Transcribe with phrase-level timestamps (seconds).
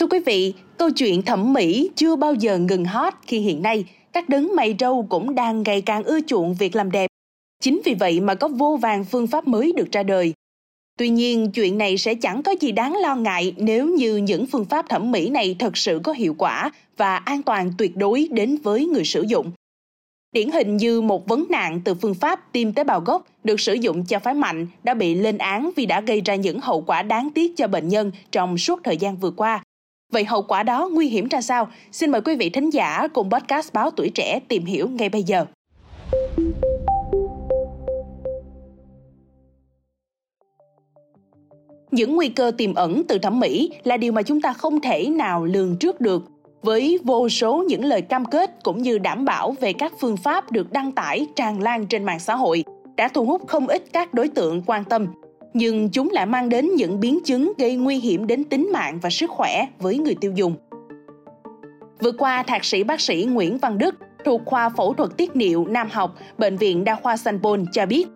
[0.00, 3.84] Thưa quý vị, câu chuyện thẩm mỹ chưa bao giờ ngừng hot khi hiện nay
[4.12, 7.10] các đấng mày râu cũng đang ngày càng ưa chuộng việc làm đẹp.
[7.62, 10.34] Chính vì vậy mà có vô vàng phương pháp mới được ra đời.
[10.98, 14.64] Tuy nhiên, chuyện này sẽ chẳng có gì đáng lo ngại nếu như những phương
[14.64, 18.56] pháp thẩm mỹ này thật sự có hiệu quả và an toàn tuyệt đối đến
[18.62, 19.50] với người sử dụng.
[20.32, 23.74] Điển hình như một vấn nạn từ phương pháp tiêm tế bào gốc được sử
[23.74, 27.02] dụng cho phái mạnh đã bị lên án vì đã gây ra những hậu quả
[27.02, 29.62] đáng tiếc cho bệnh nhân trong suốt thời gian vừa qua.
[30.12, 31.68] Vậy hậu quả đó nguy hiểm ra sao?
[31.92, 35.22] Xin mời quý vị thính giả cùng podcast Báo Tuổi Trẻ tìm hiểu ngay bây
[35.22, 35.46] giờ.
[41.90, 45.08] Những nguy cơ tiềm ẩn từ thẩm mỹ là điều mà chúng ta không thể
[45.08, 46.22] nào lường trước được
[46.62, 50.52] với vô số những lời cam kết cũng như đảm bảo về các phương pháp
[50.52, 52.64] được đăng tải, tràn lan trên mạng xã hội,
[52.96, 55.06] đã thu hút không ít các đối tượng quan tâm
[55.56, 59.10] nhưng chúng lại mang đến những biến chứng gây nguy hiểm đến tính mạng và
[59.10, 60.54] sức khỏe với người tiêu dùng.
[62.00, 63.94] Vừa qua, thạc sĩ bác sĩ Nguyễn Văn Đức
[64.24, 67.38] thuộc khoa phẫu thuật tiết niệu Nam học, Bệnh viện Đa khoa Sanh
[67.72, 68.06] cho biết,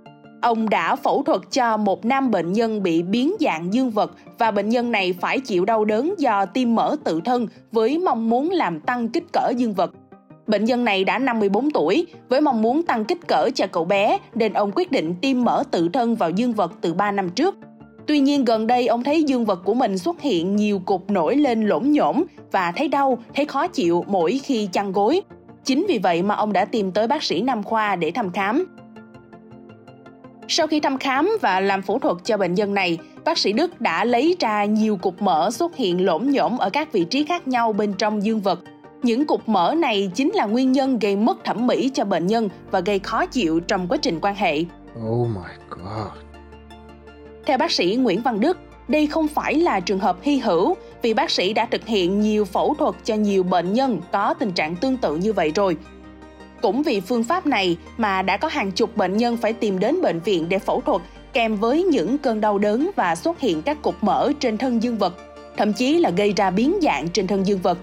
[0.43, 4.51] ông đã phẫu thuật cho một nam bệnh nhân bị biến dạng dương vật và
[4.51, 8.51] bệnh nhân này phải chịu đau đớn do tim mở tự thân với mong muốn
[8.51, 9.93] làm tăng kích cỡ dương vật.
[10.51, 14.19] Bệnh nhân này đã 54 tuổi, với mong muốn tăng kích cỡ cho cậu bé
[14.35, 17.57] nên ông quyết định tiêm mỡ tự thân vào dương vật từ 3 năm trước.
[18.07, 21.37] Tuy nhiên gần đây ông thấy dương vật của mình xuất hiện nhiều cục nổi
[21.37, 25.23] lên lỗm nhổm và thấy đau, thấy khó chịu mỗi khi chăn gối.
[25.65, 28.77] Chính vì vậy mà ông đã tìm tới bác sĩ nam khoa để thăm khám.
[30.49, 33.81] Sau khi thăm khám và làm phẫu thuật cho bệnh nhân này, bác sĩ Đức
[33.81, 37.49] đã lấy ra nhiều cục mỡ xuất hiện lỗm nhổm ở các vị trí khác
[37.49, 38.61] nhau bên trong dương vật
[39.03, 42.49] những cục mỡ này chính là nguyên nhân gây mất thẩm mỹ cho bệnh nhân
[42.71, 44.65] và gây khó chịu trong quá trình quan hệ.
[45.07, 46.13] Oh my god.
[47.47, 51.15] Theo bác sĩ Nguyễn Văn Đức, đây không phải là trường hợp hy hữu vì
[51.15, 54.77] bác sĩ đã thực hiện nhiều phẫu thuật cho nhiều bệnh nhân có tình trạng
[54.77, 55.77] tương tự như vậy rồi.
[56.63, 60.03] Cũng vì phương pháp này mà đã có hàng chục bệnh nhân phải tìm đến
[60.03, 63.83] bệnh viện để phẫu thuật kèm với những cơn đau đớn và xuất hiện các
[63.83, 65.15] cục mỡ trên thân dương vật,
[65.57, 67.79] thậm chí là gây ra biến dạng trên thân dương vật.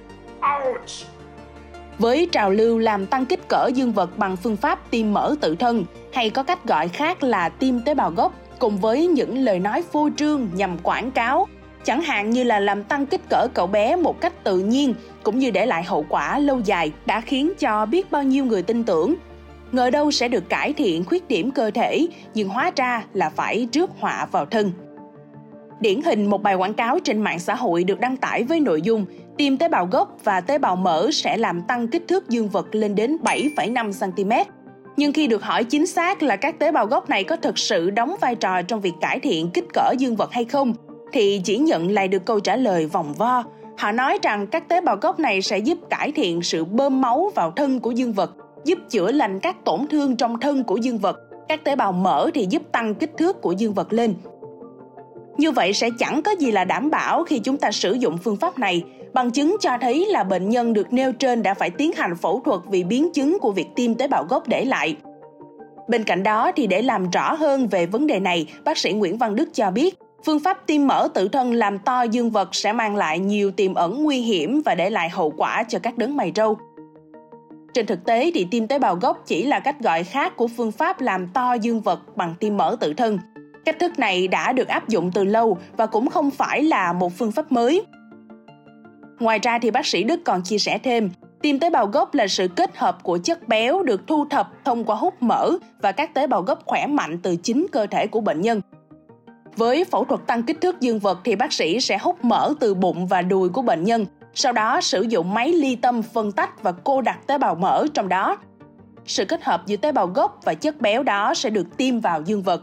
[1.99, 5.55] Với trào lưu làm tăng kích cỡ dương vật bằng phương pháp tiêm mỡ tự
[5.55, 9.59] thân hay có cách gọi khác là tiêm tế bào gốc cùng với những lời
[9.59, 11.47] nói phô trương nhằm quảng cáo,
[11.83, 14.93] chẳng hạn như là làm tăng kích cỡ cậu bé một cách tự nhiên
[15.23, 18.61] cũng như để lại hậu quả lâu dài đã khiến cho biết bao nhiêu người
[18.61, 19.15] tin tưởng.
[19.71, 23.67] Ngờ đâu sẽ được cải thiện khuyết điểm cơ thể, nhưng hóa ra là phải
[23.73, 24.71] rước họa vào thân.
[25.79, 28.81] Điển hình một bài quảng cáo trên mạng xã hội được đăng tải với nội
[28.81, 29.05] dung
[29.37, 32.75] tiêm tế bào gốc và tế bào mỡ sẽ làm tăng kích thước dương vật
[32.75, 34.51] lên đến 7,5 cm.
[34.97, 37.89] Nhưng khi được hỏi chính xác là các tế bào gốc này có thực sự
[37.89, 40.73] đóng vai trò trong việc cải thiện kích cỡ dương vật hay không,
[41.13, 43.43] thì chỉ nhận lại được câu trả lời vòng vo.
[43.77, 47.31] Họ nói rằng các tế bào gốc này sẽ giúp cải thiện sự bơm máu
[47.35, 48.31] vào thân của dương vật,
[48.65, 51.17] giúp chữa lành các tổn thương trong thân của dương vật.
[51.47, 54.13] Các tế bào mỡ thì giúp tăng kích thước của dương vật lên.
[55.37, 58.37] Như vậy sẽ chẳng có gì là đảm bảo khi chúng ta sử dụng phương
[58.37, 58.83] pháp này.
[59.17, 62.41] Bằng chứng cho thấy là bệnh nhân được nêu trên đã phải tiến hành phẫu
[62.45, 64.95] thuật vì biến chứng của việc tiêm tế bào gốc để lại.
[65.87, 69.17] Bên cạnh đó thì để làm rõ hơn về vấn đề này, bác sĩ Nguyễn
[69.17, 72.73] Văn Đức cho biết, phương pháp tiêm mỡ tự thân làm to dương vật sẽ
[72.73, 76.15] mang lại nhiều tiềm ẩn nguy hiểm và để lại hậu quả cho các đấng
[76.15, 76.57] mày râu.
[77.73, 80.71] Trên thực tế thì tiêm tế bào gốc chỉ là cách gọi khác của phương
[80.71, 83.19] pháp làm to dương vật bằng tiêm mỡ tự thân.
[83.65, 87.13] Cách thức này đã được áp dụng từ lâu và cũng không phải là một
[87.17, 87.85] phương pháp mới.
[89.19, 91.09] Ngoài ra thì bác sĩ Đức còn chia sẻ thêm,
[91.41, 94.83] tiêm tế bào gốc là sự kết hợp của chất béo được thu thập thông
[94.83, 95.51] qua hút mỡ
[95.81, 98.61] và các tế bào gốc khỏe mạnh từ chính cơ thể của bệnh nhân.
[99.55, 102.73] Với phẫu thuật tăng kích thước dương vật thì bác sĩ sẽ hút mỡ từ
[102.73, 106.63] bụng và đùi của bệnh nhân, sau đó sử dụng máy ly tâm phân tách
[106.63, 108.37] và cô đặt tế bào mỡ trong đó.
[109.05, 112.21] Sự kết hợp giữa tế bào gốc và chất béo đó sẽ được tiêm vào
[112.21, 112.61] dương vật.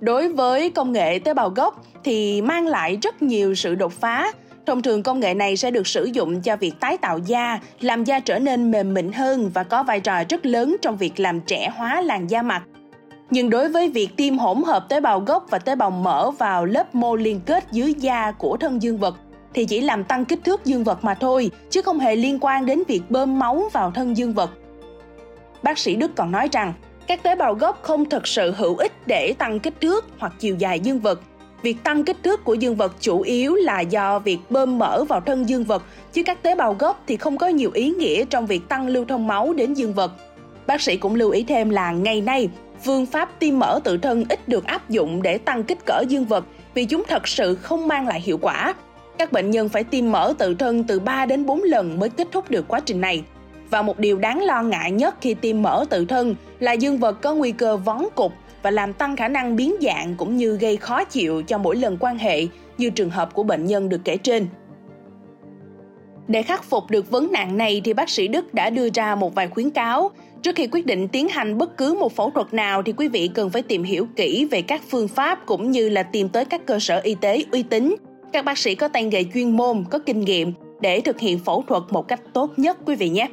[0.00, 4.32] Đối với công nghệ tế bào gốc thì mang lại rất nhiều sự đột phá.
[4.70, 8.04] Thông thường công nghệ này sẽ được sử dụng cho việc tái tạo da, làm
[8.04, 11.40] da trở nên mềm mịn hơn và có vai trò rất lớn trong việc làm
[11.40, 12.62] trẻ hóa làn da mặt.
[13.30, 16.64] Nhưng đối với việc tiêm hỗn hợp tế bào gốc và tế bào mỡ vào
[16.64, 19.16] lớp mô liên kết dưới da của thân dương vật
[19.54, 22.66] thì chỉ làm tăng kích thước dương vật mà thôi, chứ không hề liên quan
[22.66, 24.50] đến việc bơm máu vào thân dương vật.
[25.62, 26.72] Bác sĩ Đức còn nói rằng,
[27.06, 30.56] các tế bào gốc không thực sự hữu ích để tăng kích thước hoặc chiều
[30.56, 31.20] dài dương vật.
[31.62, 35.20] Việc tăng kích thước của dương vật chủ yếu là do việc bơm mỡ vào
[35.20, 38.46] thân dương vật, chứ các tế bào gốc thì không có nhiều ý nghĩa trong
[38.46, 40.12] việc tăng lưu thông máu đến dương vật.
[40.66, 42.48] Bác sĩ cũng lưu ý thêm là ngày nay,
[42.84, 46.24] phương pháp tiêm mỡ tự thân ít được áp dụng để tăng kích cỡ dương
[46.24, 48.74] vật vì chúng thật sự không mang lại hiệu quả.
[49.18, 52.28] Các bệnh nhân phải tiêm mỡ tự thân từ 3 đến 4 lần mới kết
[52.32, 53.22] thúc được quá trình này.
[53.70, 57.22] Và một điều đáng lo ngại nhất khi tiêm mỡ tự thân là dương vật
[57.22, 60.76] có nguy cơ vón cục và làm tăng khả năng biến dạng cũng như gây
[60.76, 62.46] khó chịu cho mỗi lần quan hệ
[62.78, 64.46] như trường hợp của bệnh nhân được kể trên.
[66.28, 69.34] Để khắc phục được vấn nạn này thì bác sĩ Đức đã đưa ra một
[69.34, 70.10] vài khuyến cáo.
[70.42, 73.30] Trước khi quyết định tiến hành bất cứ một phẫu thuật nào thì quý vị
[73.34, 76.66] cần phải tìm hiểu kỹ về các phương pháp cũng như là tìm tới các
[76.66, 77.96] cơ sở y tế uy tín.
[78.32, 81.64] Các bác sĩ có tay nghề chuyên môn, có kinh nghiệm để thực hiện phẫu
[81.68, 83.28] thuật một cách tốt nhất quý vị nhé.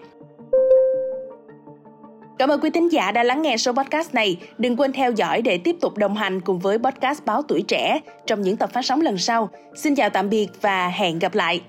[2.37, 4.37] Cảm ơn quý thính giả đã lắng nghe số podcast này.
[4.57, 7.99] Đừng quên theo dõi để tiếp tục đồng hành cùng với podcast Báo Tuổi Trẻ
[8.25, 9.49] trong những tập phát sóng lần sau.
[9.75, 11.61] Xin chào tạm biệt và hẹn gặp lại.